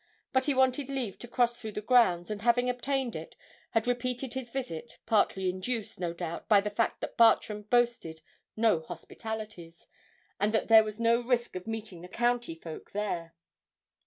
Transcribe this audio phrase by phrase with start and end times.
[0.33, 3.35] But he wanted leave to cross through the grounds, and having obtained it,
[3.69, 8.23] had repeated his visit, partly induced, no doubt, by the fact that Bartram boasted
[8.57, 9.87] no hospitalities,
[10.39, 13.35] and that there was no risk of meeting the county folk there.